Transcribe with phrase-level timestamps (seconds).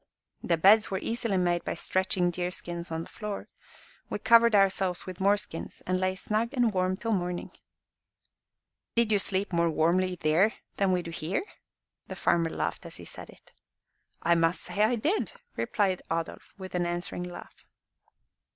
[0.41, 3.49] "The beds were easily made by stretching deer skins on the floor.
[4.09, 7.51] We covered ourselves with more skins, and lay snug and warm till morning."
[8.95, 11.43] "Did you sleep more warmly than we do here?"
[12.07, 13.53] The farmer laughed as he said it.
[14.23, 17.63] "I must say I did," replied Adolf, with an answering laugh.